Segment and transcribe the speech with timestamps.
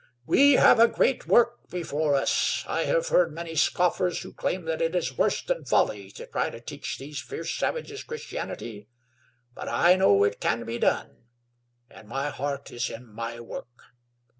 [0.25, 2.63] "We have a great work before us.
[2.67, 6.49] I have heard many scoffers who claim that it is worse than folly to try
[6.49, 8.87] to teach these fierce savages Christianity;
[9.53, 11.25] but I know it can be done,
[11.87, 13.69] and my heart is in the work.